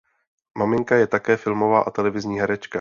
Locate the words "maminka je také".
0.57-1.37